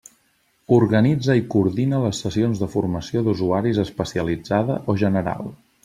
[0.77, 5.55] Organitza i coordina les sessions de formació d'usuaris especialitzada o general.